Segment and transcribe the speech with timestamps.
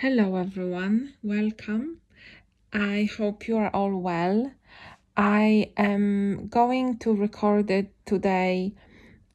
[0.00, 1.14] Hello, everyone.
[1.22, 2.02] Welcome.
[2.70, 4.52] I hope you are all well.
[5.16, 8.74] I am going to record it today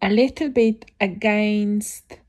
[0.03, 2.19] a little bit against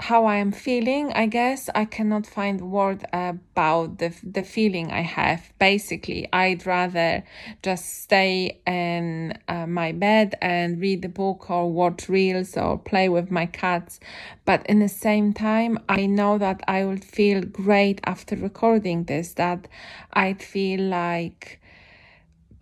[0.00, 1.12] how I am feeling.
[1.14, 5.52] I guess I cannot find word about the the feeling I have.
[5.58, 7.24] Basically, I'd rather
[7.62, 13.08] just stay in uh, my bed and read a book or watch reels or play
[13.08, 14.00] with my cats.
[14.44, 19.34] But in the same time, I know that I will feel great after recording this.
[19.34, 19.68] That
[20.12, 21.60] I'd feel like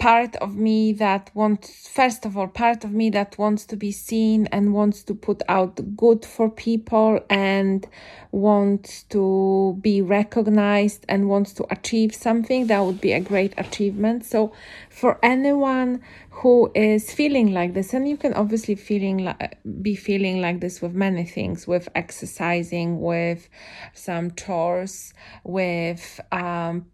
[0.03, 3.93] part of me that wants first of all part of me that wants to be
[3.93, 7.87] seen and wants to put out good for people and
[8.33, 14.25] wants to be recognized and wants to achieve something that would be a great achievement.
[14.25, 14.53] So
[14.91, 20.41] for anyone who is feeling like this and you can obviously feeling like, be feeling
[20.41, 23.49] like this with many things with exercising with
[23.95, 26.87] some chores with um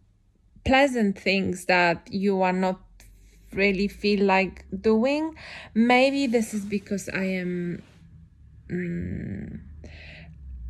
[0.66, 2.78] pleasant things that you are not
[3.52, 5.34] really feel like doing.
[5.74, 7.82] Maybe this is because I am.
[8.70, 9.60] Um,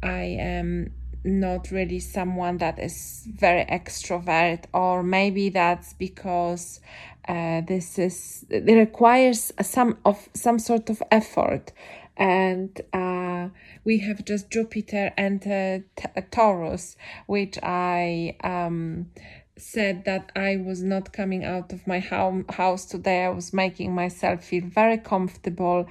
[0.02, 0.92] I am
[1.24, 6.80] not really someone that is very extrovert, or maybe that's because
[7.26, 11.72] uh, this is it requires some of some sort of effort,
[12.16, 13.48] and uh,
[13.84, 19.10] we have just Jupiter and uh, Taurus, which I um
[19.58, 23.24] said that I was not coming out of my home, house today.
[23.24, 25.86] I was making myself feel very comfortable.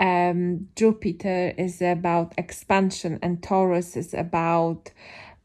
[0.00, 4.90] Um, Jupiter is about expansion, and Taurus is about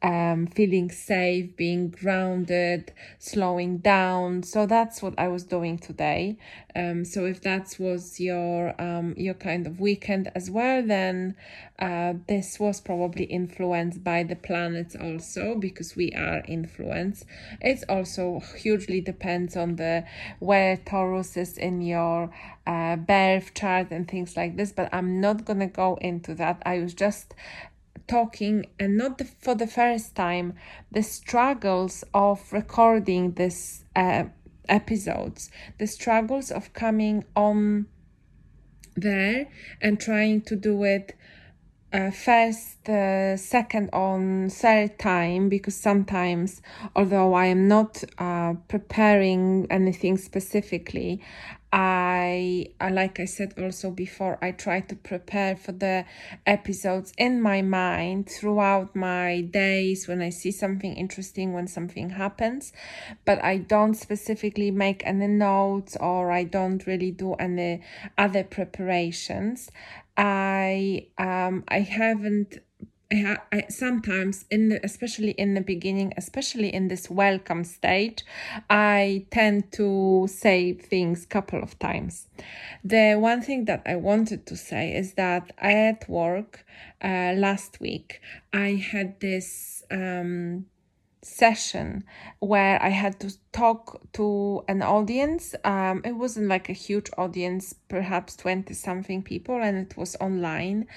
[0.03, 4.43] um, feeling safe, being grounded, slowing down.
[4.43, 6.37] So that's what I was doing today.
[6.75, 11.35] Um, so if that was your um, your kind of weekend as well, then
[11.79, 17.25] uh, this was probably influenced by the planets also because we are influenced.
[17.61, 20.03] It also hugely depends on the
[20.39, 22.29] where Taurus is in your
[22.67, 24.71] uh, birth chart and things like this.
[24.73, 26.61] But I'm not gonna go into that.
[26.65, 27.33] I was just
[28.07, 30.53] talking and not the, for the first time
[30.91, 34.25] the struggles of recording this uh,
[34.69, 35.49] episodes.
[35.79, 37.87] The struggles of coming on
[38.95, 39.47] there
[39.81, 41.15] and trying to do it
[41.91, 46.59] uh, first, uh, second, on third time because sometimes,
[46.95, 51.21] although I am not uh, preparing anything specifically,
[51.75, 56.05] I, like I said also before, I try to prepare for the
[56.45, 62.73] episodes in my mind throughout my days when I see something interesting, when something happens,
[63.25, 67.81] but I don't specifically make any notes or I don't really do any
[68.19, 69.71] other preparations.
[70.15, 72.59] I um I haven't
[73.13, 78.23] I, I, sometimes in the, especially in the beginning especially in this welcome stage
[78.69, 82.27] i tend to say things couple of times.
[82.83, 86.65] The one thing that i wanted to say is that at work
[87.03, 90.65] uh, last week i had this um
[91.23, 92.03] session
[92.39, 95.55] where I had to talk to an audience.
[95.63, 100.87] Um, it wasn't like a huge audience, perhaps 20 something people, and it was online.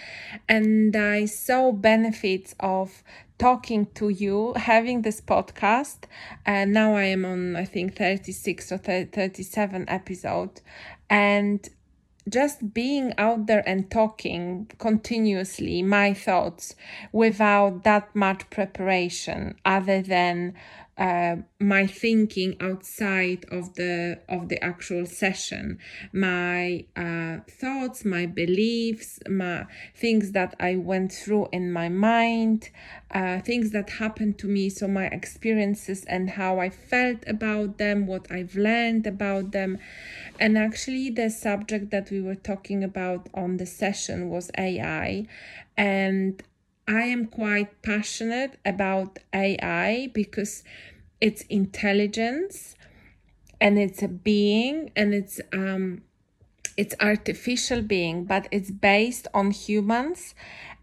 [0.48, 3.02] And I saw benefits of
[3.38, 6.04] talking to you, having this podcast.
[6.44, 10.60] And now I am on, I think, 36 or 37 episode.
[11.08, 11.68] And
[12.28, 16.74] just being out there and talking continuously my thoughts
[17.12, 20.54] without that much preparation other than
[20.98, 25.78] uh, my thinking outside of the of the actual session.
[26.12, 32.70] My uh, thoughts my beliefs my things that i went through in my mind
[33.10, 38.06] uh, things that happened to me so my experiences and how i felt about them
[38.06, 39.78] what i've learned about them.
[40.38, 45.26] And actually the subject that we were talking about on the session was ai
[45.76, 46.42] and
[46.88, 50.62] I am quite passionate about AI because
[51.20, 52.76] it's intelligence
[53.60, 56.02] and it's a being and it's um
[56.76, 60.34] it's artificial being but it's based on humans.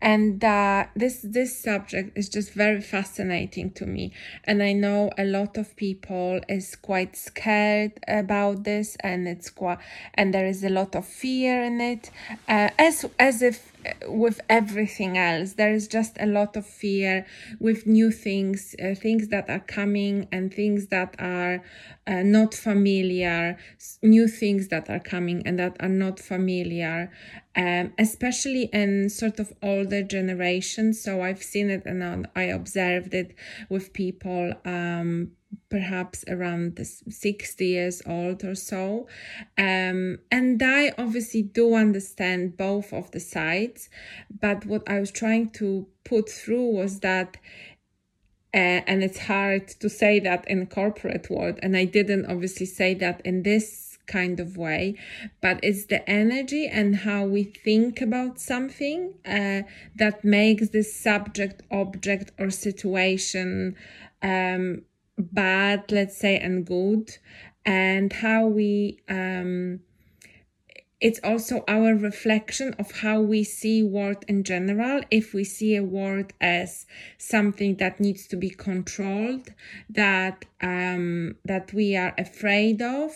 [0.02, 4.12] And uh, this this subject is just very fascinating to me.
[4.44, 9.78] And i know a lot of people is quite scared about this and it's quite
[10.16, 12.12] and there is a lot of fear in it
[12.50, 13.73] uh, as as if
[14.08, 15.54] with everything else.
[15.54, 17.26] There is just a lot of fear
[17.60, 21.64] with new things uh, things that are coming and things that are
[22.06, 23.58] uh, not familiar
[24.02, 27.12] new things that are coming and that are not familiar
[27.56, 31.02] um, especially in sort of older generations.
[31.02, 33.36] So i've seen it and i observed it
[33.70, 35.32] with people um,
[35.70, 39.08] perhaps around 60 years old or so.
[39.58, 43.90] Um, and I obviously do understand both of the sides,
[44.40, 47.38] but what I was trying to put through was that.
[48.56, 52.94] Uh, and it's hard to say that in corporate world and i didn't obviously say
[52.94, 54.96] that in this kind of way
[55.42, 59.64] but it's the energy and how we think about something uh,
[59.96, 63.76] that makes this subject object or situation
[64.22, 64.84] um,
[65.18, 67.18] bad, let's say, and good,
[67.66, 69.80] and how we um,
[71.04, 75.02] it's also our reflection of how we see word in general.
[75.12, 76.86] If we see a word as
[77.18, 79.50] something that needs to be controlled
[79.90, 83.12] that um, that we are afraid of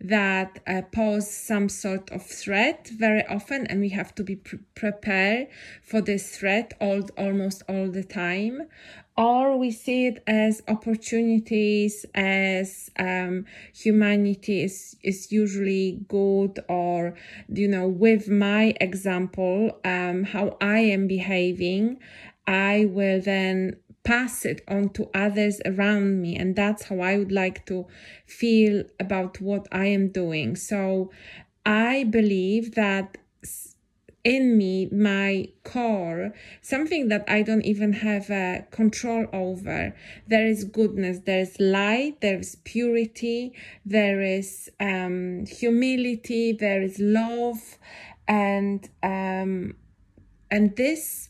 [0.00, 4.60] that uh, pose some sort of threat very often and we have to be pre-
[4.74, 5.48] prepared
[5.82, 8.68] for this threat all almost all the time.
[9.14, 13.44] Or we see it as opportunities as um,
[13.74, 17.14] humanity is, is usually good or
[17.48, 21.98] you know with my example um, how i am behaving
[22.46, 27.32] i will then pass it on to others around me and that's how i would
[27.32, 27.86] like to
[28.26, 31.10] feel about what i am doing so
[31.64, 33.16] i believe that
[34.24, 39.94] in me, my core, something that I don't even have uh, control over.
[40.28, 43.52] There is goodness, there is light, there is purity,
[43.84, 47.78] there is um, humility, there is love,
[48.28, 49.74] and um,
[50.50, 51.28] and this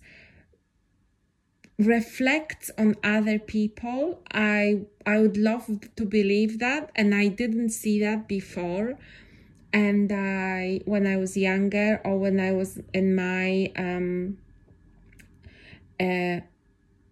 [1.87, 4.21] reflects on other people.
[4.33, 8.99] I I would love to believe that, and I didn't see that before
[9.73, 14.39] and I when I was younger or when I was in my um
[15.99, 16.41] uh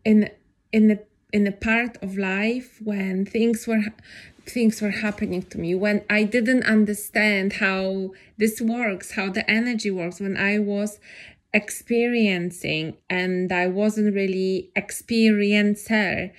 [0.04, 0.30] in
[0.72, 1.02] in the
[1.32, 3.82] in a part of life when things were
[4.44, 9.90] things were happening to me when I didn't understand how this works how the energy
[9.90, 10.98] works when I was
[11.52, 16.30] experiencing and I wasn't really experiencer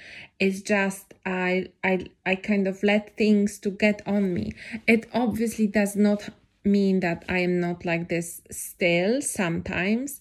[0.42, 4.54] it's just I I I kind of let things to get on me.
[4.88, 6.30] It obviously does not
[6.64, 10.20] mean that I am not like this still sometimes.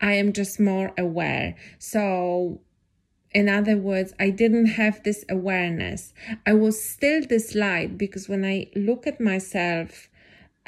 [0.00, 1.54] I am just more aware.
[1.78, 2.60] So
[3.32, 6.12] in other words, I didn't have this awareness.
[6.44, 10.08] I was still this light because when I look at myself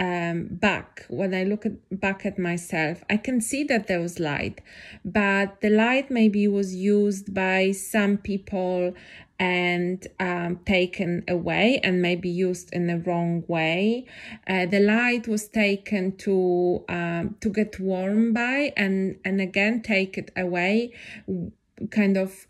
[0.02, 4.18] um, back, when I look at, back at myself, I can see that there was
[4.18, 4.60] light,
[5.04, 8.94] but the light maybe was used by some people
[9.38, 14.06] and um, taken away and maybe used in the wrong way.
[14.48, 20.18] Uh, the light was taken to um, to get warm by and and again take
[20.18, 20.92] it away,
[21.90, 22.46] kind of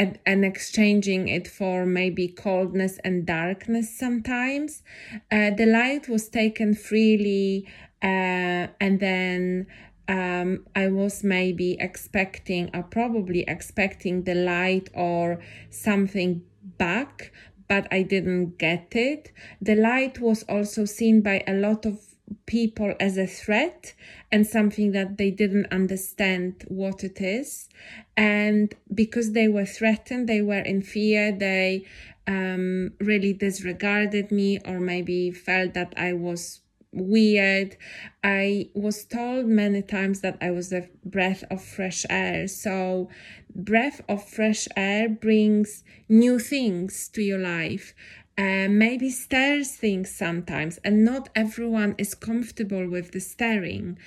[0.00, 4.82] and, and exchanging it for maybe coldness and darkness sometimes.
[5.30, 7.68] Uh, the light was taken freely
[8.02, 9.66] uh, and then
[10.08, 15.38] um, I was maybe expecting or probably expecting the light or
[15.68, 16.44] something
[16.78, 17.30] back,
[17.68, 19.32] but I didn't get it.
[19.60, 22.09] The light was also seen by a lot of
[22.46, 23.94] people as a threat
[24.30, 27.68] and something that they didn't understand what it is.
[28.16, 31.84] And because they were threatened they were in fear they
[32.26, 36.60] um, really disregarded me or maybe felt that i was
[36.92, 37.76] weird.
[38.24, 42.48] I was told many times that i was a breath of fresh air.
[42.48, 43.08] So
[43.54, 47.94] breath of fresh air brings new things to your life
[48.38, 53.98] uh, maybe stares things sometimes, and not everyone is comfortable with the staring.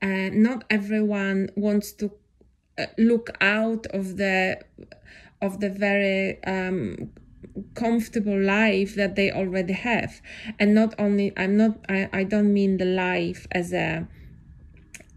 [0.00, 2.12] Uh, not everyone wants to
[2.78, 4.58] uh, look out of the
[5.40, 7.10] of the very um,
[7.74, 10.22] comfortable life that they already have,
[10.58, 14.08] and not only I'm not I, I don't mean the life as a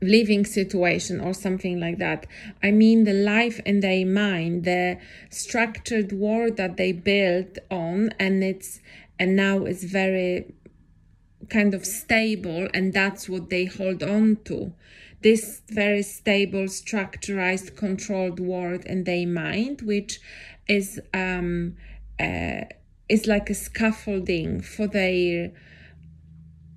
[0.05, 2.25] living situation or something like that.
[2.63, 4.97] I mean the life in their mind, the
[5.29, 8.79] structured world that they built on, and it's
[9.19, 10.53] and now it's very
[11.49, 14.73] kind of stable, and that's what they hold on to.
[15.21, 20.19] This very stable, structurized, controlled world in their mind, which
[20.67, 21.75] is um
[22.19, 22.65] uh,
[23.09, 25.51] is like a scaffolding for their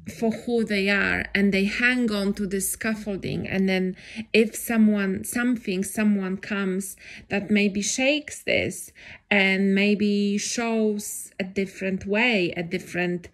[0.08, 3.46] for who they are and they hang on to the scaffolding.
[3.46, 3.96] And then
[4.32, 6.96] if someone something someone comes
[7.28, 8.92] that maybe shakes this
[9.30, 13.28] and maybe shows a different way a different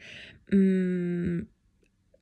[0.52, 1.46] um,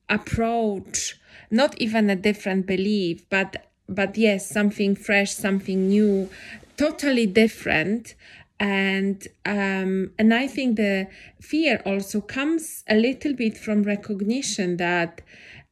[0.08, 1.18] approach
[1.50, 6.28] not even a different belief but but yes something fresh something new
[6.76, 8.14] totally different
[8.62, 11.08] and um, and I think the
[11.40, 15.20] fear also comes a little bit from recognition that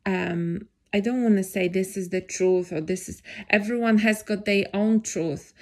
[0.05, 4.25] um, I don't want to say this is the truth or this is everyone has
[4.25, 5.55] got their own truth,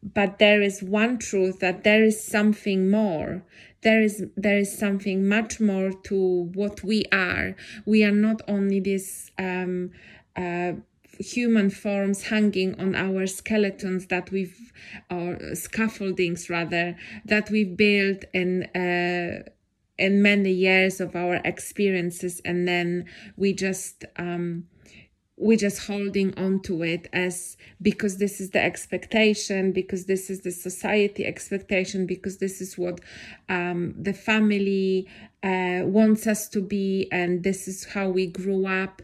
[0.00, 3.42] but there is one truth that there is something more.
[3.82, 7.56] There is there is something much more to what we are.
[7.84, 9.90] We are not only this um,
[10.36, 10.74] uh,
[11.18, 14.72] human forms hanging on our skeletons that we've
[15.10, 19.42] or scaffoldings rather that we've built in uh,
[19.98, 22.40] in many years of our experiences.
[22.44, 23.06] And then
[23.36, 24.64] we just um
[25.40, 30.40] we just holding on to it as because this is the expectation because this is
[30.40, 33.00] the society expectation because this is what
[33.48, 35.06] um, the family
[35.42, 39.00] uh, wants us to be and this is how we grew up.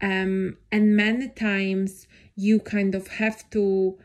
[0.00, 3.98] Um, and many times you kind of have to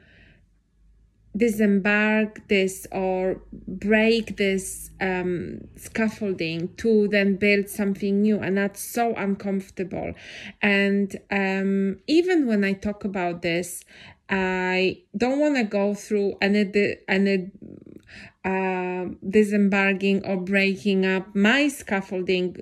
[1.37, 9.13] disembark this or break this um, scaffolding to then build something new and that's so
[9.15, 10.13] uncomfortable.
[10.61, 13.83] And um, even when i talk about this
[14.29, 17.51] i don't want to go through any any
[18.45, 22.55] uh, disembarking or breaking up my scaffolding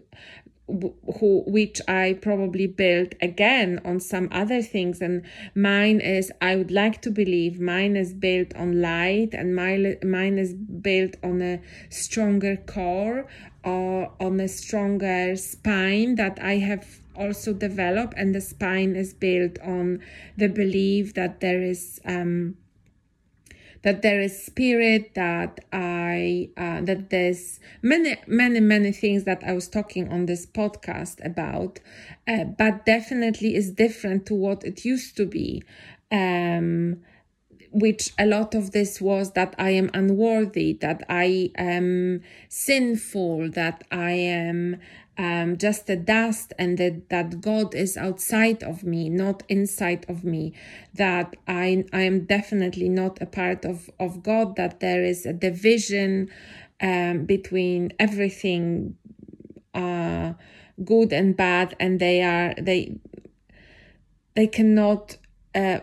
[0.67, 5.01] who which I probably built again on some other things.
[5.01, 9.97] And mine is I would like to believe mine is built on light and mine
[10.03, 13.27] mine is built on a stronger core
[13.63, 18.15] or on a stronger spine that I have also developed.
[18.17, 19.99] And the spine is built on
[20.35, 22.57] the belief that there is um
[23.85, 29.53] that there is spirit that i uh, that there's many many many things that i
[29.53, 31.79] was talking on this podcast about
[32.27, 35.63] uh, but definitely is different to what it used to be
[36.11, 36.97] um,
[37.71, 43.83] which a lot of this was that I am unworthy, that I am sinful, that
[43.91, 44.79] I am
[45.17, 50.23] um, just a dust and that, that God is outside of me, not inside of
[50.23, 50.53] me,
[50.93, 55.33] that I, I am definitely not a part of, of God, that there is a
[55.33, 56.29] division
[56.81, 58.97] um, between everything
[59.73, 60.33] uh,
[60.83, 62.97] good and bad, and they are, they,
[64.35, 65.17] they cannot,
[65.53, 65.79] uh,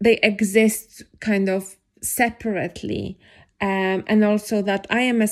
[0.00, 3.18] they exist kind of separately
[3.60, 5.28] um, and also that I am a,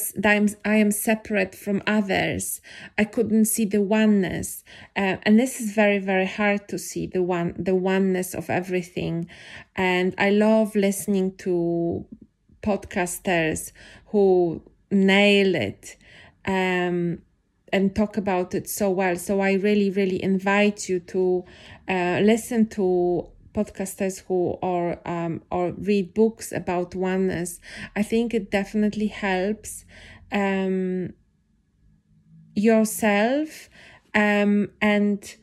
[0.65, 2.61] I am separate from others.
[2.97, 4.65] I couldn't see the oneness,
[4.97, 9.29] uh, and this is very very hard to see the one the oneness of everything.
[9.77, 12.07] And I love listening to
[12.63, 13.73] podcasters
[14.07, 15.97] who nail it.
[16.45, 17.23] Um,
[17.73, 19.17] and talk about it so well.
[19.17, 21.45] So I really, really invite you to
[21.89, 27.61] uh, listen to podcasters who or um, or read books about oneness
[27.97, 29.85] i think it definitely helps
[30.33, 31.13] um,
[32.55, 33.69] yourself
[34.15, 35.37] um, and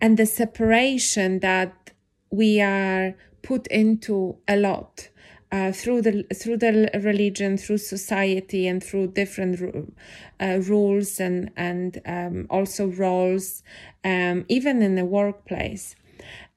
[0.00, 1.92] and the separation that
[2.30, 5.08] we are put into a lot
[5.54, 9.94] uh, through the through the religion, through society, and through different
[10.40, 13.62] uh, rules and and um, also roles,
[14.02, 15.94] um, even in the workplace.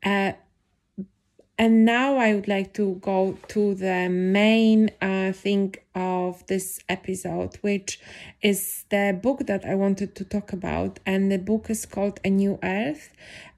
[0.04, 0.32] Uh,
[1.58, 7.56] and now I would like to go to the main uh, thing of this episode,
[7.62, 8.00] which
[8.44, 11.00] is the book that I wanted to talk about.
[11.06, 13.12] And the book is called A New Earth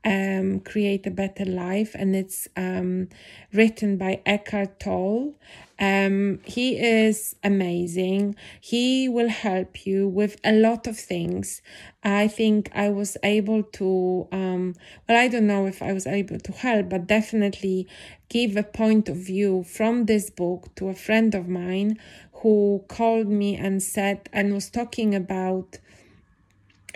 [0.05, 1.93] um, Create a Better Life.
[1.93, 3.09] And it's um,
[3.51, 5.33] written by Eckhart Tolle.
[5.79, 8.35] Um, he is amazing.
[8.59, 11.61] He will help you with a lot of things.
[12.03, 14.75] I think I was able to, um,
[15.07, 17.87] well, I don't know if I was able to help, but definitely
[18.27, 21.97] give a point of view from this book to a friend of mine
[22.33, 25.77] who called me and said, and was talking about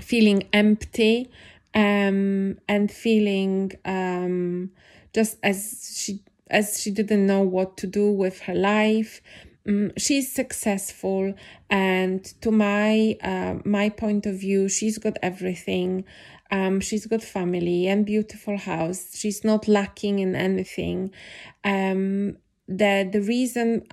[0.02, 1.30] feeling empty
[1.74, 4.72] um, and feeling um,
[5.14, 9.22] just as she as she didn't know what to do with her life.
[9.68, 11.34] Um, she's successful,
[11.70, 16.06] and to my uh, my point of view, she's got everything.
[16.52, 19.16] Um, she's got family and beautiful house.
[19.16, 21.12] She's not lacking in anything.
[21.64, 23.88] Um, the the reason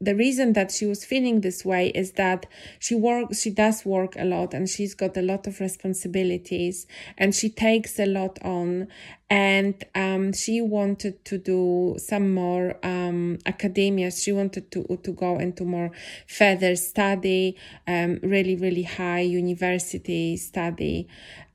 [0.00, 2.46] the reason that she was feeling this way is that
[2.78, 6.86] she works she does work a lot and she's got a lot of responsibilities
[7.18, 8.88] and she takes a lot on.
[9.32, 14.10] And um, she wanted to do some more um, academia.
[14.10, 15.92] She wanted to to go into more
[16.26, 21.06] further study um, really really high university study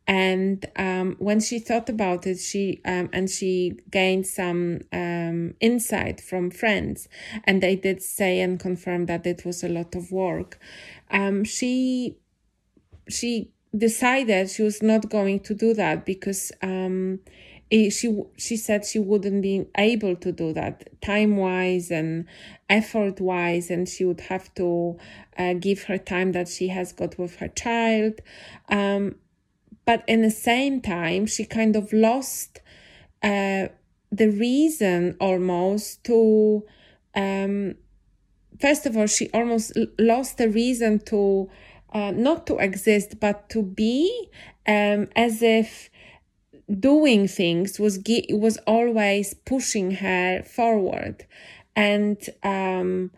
[0.07, 6.21] and um, when she thought about it she um, and she gained some um, insight
[6.21, 7.07] from friends
[7.45, 10.59] and they did say and confirm that it was a lot of work.
[11.09, 12.17] Um, she
[13.09, 17.19] she decided she was not going to do that because um,
[17.71, 22.25] she she said she wouldn't be able to do that time wise and
[22.69, 24.97] effort wise and she would have to
[25.37, 28.21] uh, give her time that she has got with her child.
[28.69, 29.15] Um,
[29.85, 32.61] but in the same time she kind of lost
[33.23, 33.67] uh,
[34.11, 36.63] the reason almost to
[37.15, 37.75] um,
[38.59, 41.49] first of all she almost lost the reason to
[41.93, 44.29] uh, not to exist but to be
[44.67, 45.89] um, as if
[46.79, 47.99] doing things was
[48.29, 51.25] was always pushing her forward.
[51.75, 53.11] And um,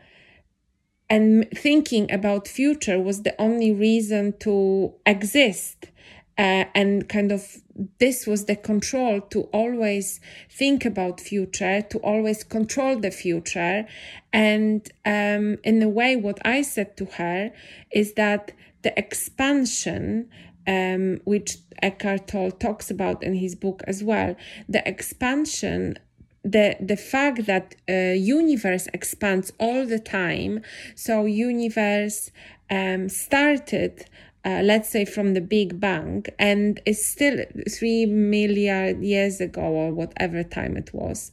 [1.10, 5.92] and thinking about future was the only reason to exist
[6.38, 7.58] uh, and kind of
[8.00, 13.88] this was the control to always think about future to always control the future.
[14.34, 17.52] And um, in a way what i said to her
[17.92, 18.52] is that
[18.84, 20.30] the expansion
[20.68, 24.36] um, which Eckhart Tolle talks about in his book as well,
[24.68, 25.98] the expansion
[26.44, 30.62] the the fact that uh, universe expands all the time.
[30.96, 32.32] So universe
[32.70, 34.06] um, started
[34.46, 39.94] uh, let's say from the Big Bang, and it's still three million years ago or
[39.94, 41.32] whatever time it was.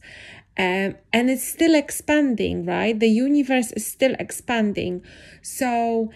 [0.57, 2.97] Um, and it's still expanding, right?
[2.97, 5.03] The universe is still expanding.
[5.41, 6.11] So,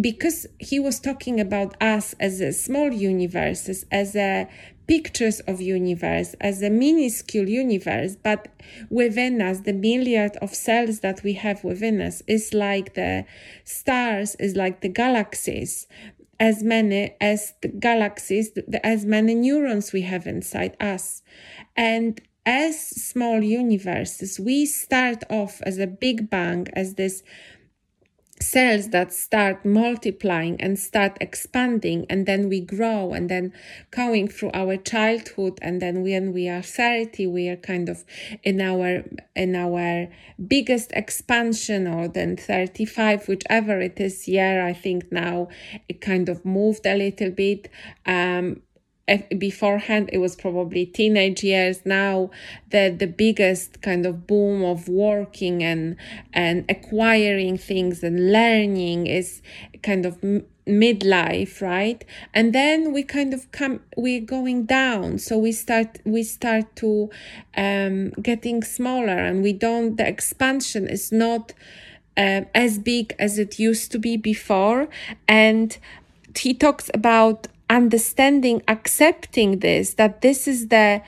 [0.00, 4.48] because he was talking about us as a small universes, as a
[4.88, 8.48] pictures of universe as a minuscule universe but
[8.90, 13.24] within us the milliard of cells that we have within us is like the
[13.64, 15.86] stars is like the galaxies
[16.40, 18.52] as many as the galaxies
[18.84, 21.22] as many neurons we have inside us.
[21.76, 27.22] And as small universes we start off as a big bang as this
[28.42, 33.52] cells that start multiplying and start expanding and then we grow and then
[33.90, 38.04] going through our childhood and then when we are 30 we are kind of
[38.42, 40.08] in our in our
[40.46, 45.48] biggest expansion or then 35 whichever it is year i think now
[45.88, 47.68] it kind of moved a little bit.
[48.06, 48.62] Um
[49.38, 51.84] beforehand it was probably teenage years.
[51.84, 52.30] Now
[52.70, 55.96] the the biggest kind of boom of working and
[56.32, 59.42] and acquiring things and learning is
[59.82, 60.18] kind of
[60.66, 62.04] midlife right?
[62.34, 65.18] And then we kind of come we're going down.
[65.18, 67.10] So we start we start to
[67.56, 71.54] um getting smaller and we don't the expansion is not
[72.18, 74.88] uh, as big as it used to be before.
[75.28, 75.78] And
[76.36, 81.02] he talks about understanding accepting this that this is the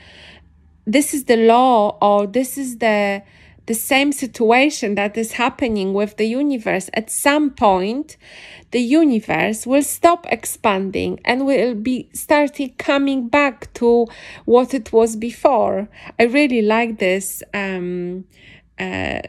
[0.85, 3.21] this is the law or this is the
[3.67, 6.89] the same situation that is happening with the universe.
[6.93, 8.17] At some point
[8.71, 14.07] the universe will stop expanding and will be starting coming back to
[14.45, 15.87] what it was before.
[16.19, 18.25] I really like this um
[18.79, 19.21] uh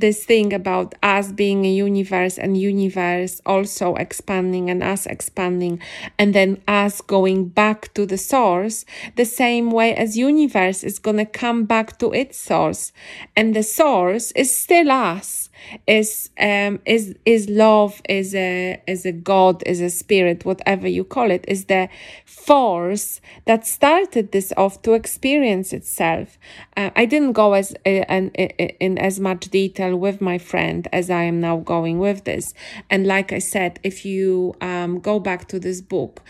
[0.00, 5.80] this thing about us being a universe and universe also expanding and us expanding
[6.18, 8.84] and then us going back to the source
[9.16, 12.92] the same way as universe is going to come back to its source.
[13.36, 15.48] And the source is still us
[15.86, 21.04] is um is is love is a is a god is a spirit whatever you
[21.04, 21.88] call it is the
[22.24, 26.38] force that started this off to experience itself.
[26.76, 31.10] Uh, i didn't go as uh, in, in as much detail with my friend as
[31.10, 32.54] i am now going with this.
[32.90, 36.22] And like i said if you um go back to this book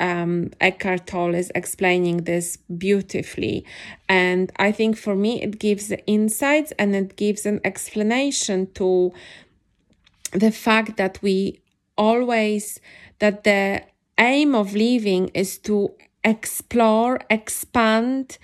[0.00, 3.64] um eckhart tolle is explaining this beautifully.
[4.08, 9.12] And i think for me it gives the insights and it gives an explanation to
[10.32, 11.60] the fact that we
[11.96, 12.80] always
[13.18, 13.82] that the
[14.18, 18.38] aim of living is to explore expand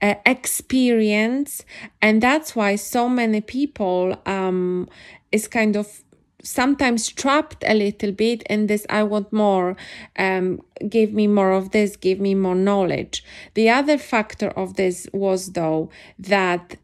[0.00, 1.64] uh, experience.
[2.00, 4.88] And that's why so many people um
[5.32, 6.04] is kind of
[6.42, 9.74] sometimes trapped a little bit in this i want more
[10.18, 10.60] um
[10.90, 13.24] give me more of this give me more knowledge.
[13.54, 16.76] The other factor of this was though that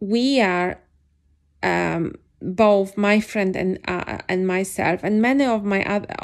[0.00, 0.78] we are
[1.66, 5.80] um, both my friend and uh, and myself and many of my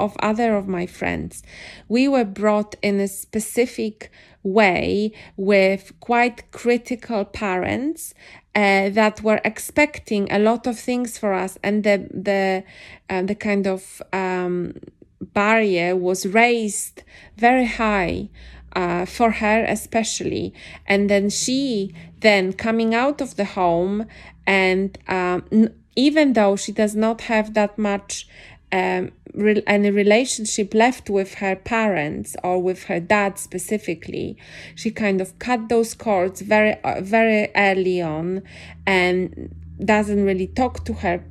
[0.07, 1.42] of other of my friends
[1.88, 4.11] we were brought in a specific
[4.42, 8.14] way with quite critical parents
[8.55, 11.59] uh, that were expecting a lot of things for us.
[11.62, 12.64] And the the
[13.09, 14.74] uh, the kind of um,
[15.20, 17.02] barrier was raised
[17.37, 18.28] very high
[18.75, 20.53] uh, for her especially
[20.87, 24.07] and then she then coming out of the home
[24.47, 28.27] and um, n- even though she does not have that much
[28.73, 34.37] um, re- any relationship left with her parents or with her dad specifically,
[34.75, 38.43] she kind of cut those cords very uh, very early on,
[38.87, 39.55] and
[39.85, 41.23] doesn't really talk to her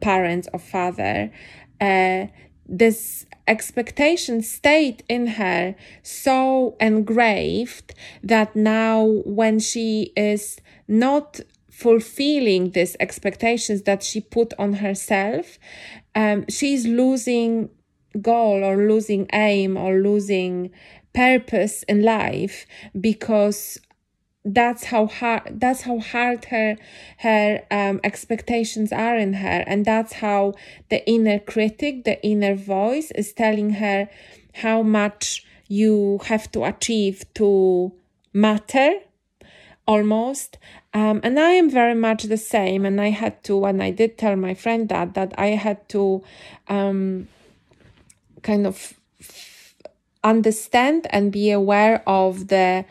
[0.00, 1.30] parents or father.
[1.80, 2.26] Uh,
[2.66, 12.96] this expectation stayed in her so engraved that now when she is not fulfilling these
[13.00, 15.58] expectations that she put on herself,
[16.14, 17.68] um, she's losing
[18.20, 20.70] goal or losing aim or losing
[21.12, 22.66] purpose in life
[23.00, 23.78] because
[24.44, 26.76] that's how hard that's how hard her
[27.18, 30.52] her um, expectations are in her and that's how
[30.90, 34.08] the inner critic the inner voice is telling her
[34.56, 37.90] how much you have to achieve to
[38.34, 38.92] matter
[39.86, 40.58] almost
[40.94, 42.86] um, and I am very much the same.
[42.86, 46.22] And I had to, when I did tell my friend that, that I had to
[46.68, 47.26] um,
[48.42, 48.94] kind of
[50.22, 52.84] understand and be aware of the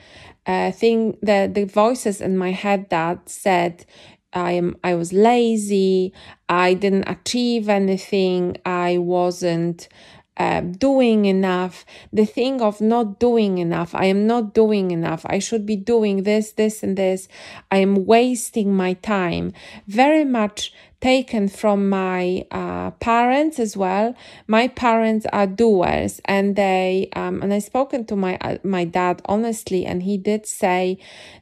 [0.45, 3.85] uh, thing, the, the voices in my head that said,
[4.33, 6.11] I am I was lazy,
[6.49, 9.87] I didn't achieve anything, I wasn't
[10.37, 13.93] uh, doing enough, the thing of not doing enough.
[13.93, 15.25] I am not doing enough.
[15.29, 17.27] I should be doing this, this, and this.
[17.69, 19.53] I am wasting my time.
[19.87, 24.15] Very much taken from my uh, parents as well.
[24.47, 29.21] My parents are doers, and they um, and I spoken to my uh, my dad
[29.25, 30.97] honestly, and he did say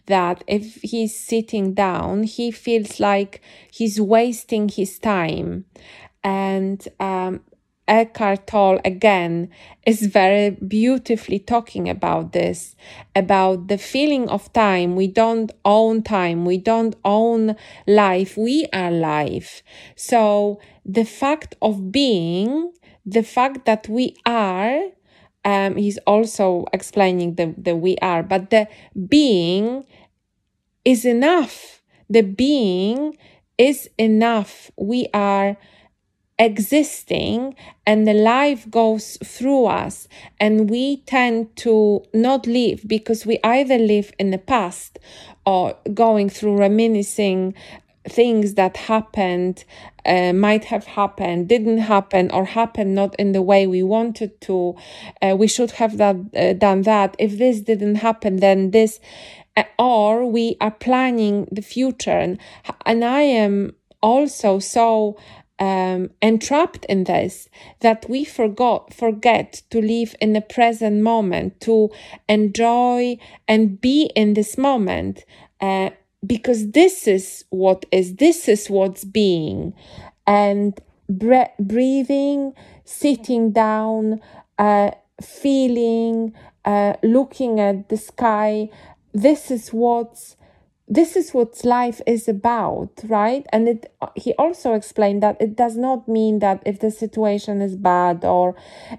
[0.08, 3.40] that if he's sitting down, he feels like
[3.72, 5.66] he's wasting his time,
[6.24, 7.42] and um,
[7.88, 9.50] Eckhart Tolle again
[9.86, 12.76] is very beautifully talking about this,
[13.16, 14.96] about the feeling of time.
[14.96, 16.46] We don't own time.
[16.46, 17.56] We don't own
[17.88, 18.38] life.
[18.38, 19.64] We are life.
[19.96, 22.72] So the fact of being,
[23.06, 24.82] the fact that we are,
[25.44, 28.68] um, he's also explaining the, the we are, but the
[29.08, 29.86] being
[30.86, 31.82] is enough.
[32.10, 33.18] The being
[33.58, 34.72] is enough.
[34.78, 35.58] We are
[36.42, 40.08] existing and the life goes through us
[40.40, 44.98] and we tend to not live because we either live in the past
[45.46, 47.54] or going through reminiscing
[48.10, 49.64] things that happened
[50.08, 54.76] uh, might have happened didn't happen or happened not in the way we wanted to.
[55.22, 57.16] Uh, we should have that uh, done that.
[57.20, 59.00] If this didn't happen then this
[59.56, 62.18] uh, or we are planning the future.
[62.18, 62.40] And
[62.88, 65.16] and i am also so
[65.62, 67.48] um, entrapped in this
[67.82, 71.92] that we forgot forget to live in the present moment to
[72.28, 73.16] enjoy
[73.48, 75.24] and be in this moment
[75.62, 75.92] uh,
[76.26, 79.74] because this is what is this is what's being.
[80.26, 84.20] And bre- breathing sitting down
[84.58, 86.34] uh, feeling
[86.66, 88.70] uh, looking at the sky
[89.14, 90.36] this is what's
[90.92, 95.78] this is what life is about right and it he also explained that it does
[95.78, 98.54] not mean that if the situation is bad or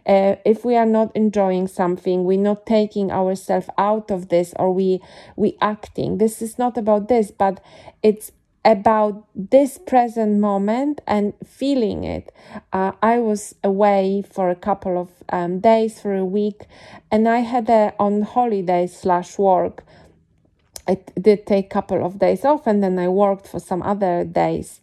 [0.07, 4.73] uh, if we are not enjoying something we're not taking ourselves out of this or
[4.73, 5.01] we
[5.37, 7.61] we acting this is not about this but
[8.03, 8.33] it's
[8.65, 12.33] about this present moment and feeling it.
[12.73, 16.67] Uh, I was away for a couple of um, days, for a week,
[17.11, 19.85] and I had a on holiday slash work
[20.87, 24.25] I did take a couple of days off and then I worked for some other
[24.25, 24.81] days.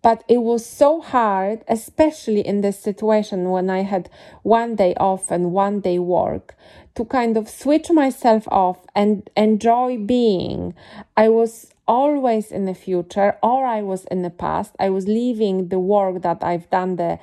[0.00, 4.08] But it was so hard, especially in this situation when I had
[4.42, 6.54] one day off and one day work,
[6.94, 10.74] to kind of switch myself off and enjoy being.
[11.16, 14.74] I was always in the future or I was in the past.
[14.78, 17.18] I was leaving the work that I've done the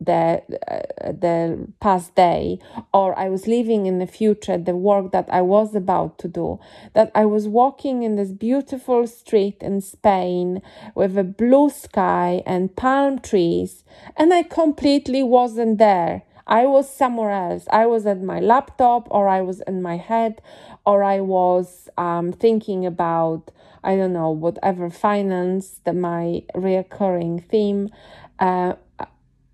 [0.00, 2.58] the uh, the past day
[2.94, 6.58] or i was living in the future the work that i was about to do
[6.94, 10.62] that i was walking in this beautiful street in spain
[10.94, 13.82] with a blue sky and palm trees
[14.16, 19.26] and i completely wasn't there i was somewhere else i was at my laptop or
[19.26, 20.40] i was in my head
[20.86, 23.50] or i was um, thinking about
[23.84, 27.90] I don't know, whatever finance, my reoccurring theme.
[28.38, 28.74] Uh,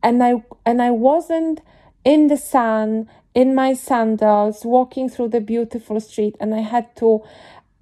[0.04, 1.62] and I and I wasn't
[2.04, 7.24] in the sun in my sandals walking through the beautiful street and I had to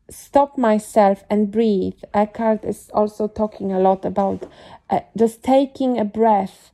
[0.09, 2.01] stop myself and breathe.
[2.15, 4.49] Eckhart is also talking a lot about
[4.89, 6.71] uh, just taking a breath,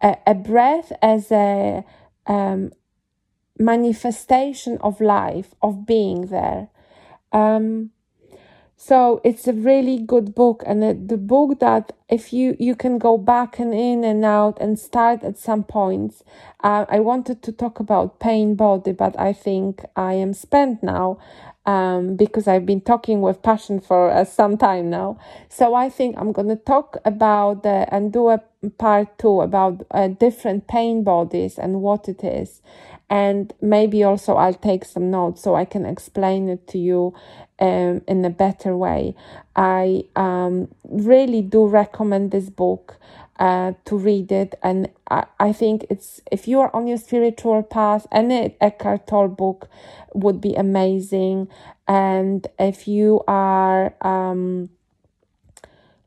[0.00, 1.84] a breath as a
[2.26, 2.72] um,
[3.58, 6.68] manifestation of life, of being there.
[7.32, 7.90] Um,
[8.84, 13.16] so it's a really good book and the book that if you you can go
[13.16, 16.24] back and in and out and start at some points
[16.64, 21.16] uh, i wanted to talk about pain body but i think i am spent now
[21.64, 25.16] um, because i've been talking with passion for uh, some time now.
[25.48, 28.40] So i think i'm going to talk about the, and do a
[28.78, 32.60] part two about uh, different pain bodies and what it is
[33.12, 37.14] and maybe also I'll take some notes so I can explain it to you
[37.58, 39.14] um, in a better way.
[39.54, 42.96] I um, really do recommend this book
[43.38, 47.62] uh, to read it, and I, I think it's if you are on your spiritual
[47.62, 49.68] path, any Eckhart Tolle book
[50.14, 51.48] would be amazing,
[51.86, 54.70] and if you are um,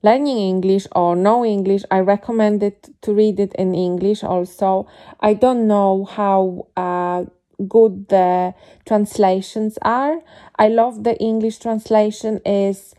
[0.06, 4.88] learning English or know English, I recommend it to read it in English also.
[5.20, 7.26] I don't know how uh,
[7.68, 8.54] good the
[8.86, 10.16] translations are.
[10.58, 12.94] I love the English translation is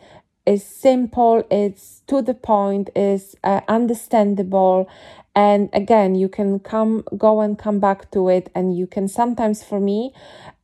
[0.45, 4.89] is simple, it's to the point, is uh, understandable
[5.37, 9.63] and again you can come go and come back to it and you can sometimes
[9.63, 10.13] for me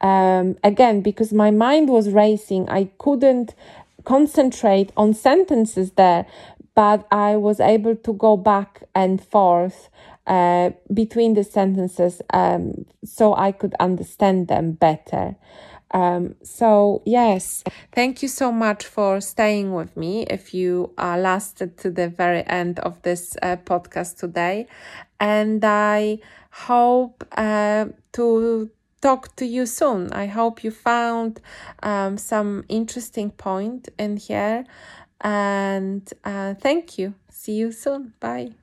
[0.01, 3.55] um, again because my mind was racing i couldn't
[4.05, 6.27] concentrate on sentences there,
[6.75, 9.91] but I was able to go back and forth
[10.27, 15.37] uh, between the sentences um, so I could understand them better.
[15.93, 17.63] Um, so, yes,
[17.93, 22.47] thank you so much for staying with me if you uh, lasted to the very
[22.47, 24.67] end of this uh, podcast today.
[25.21, 26.19] And I
[26.51, 28.71] hope uh, to
[29.03, 30.13] talk to you soon.
[30.13, 31.41] I hope you found
[31.83, 34.65] um, some interesting point in here.
[35.21, 37.15] And uh, thank you.
[37.29, 38.15] See you soon.
[38.21, 38.62] Bye.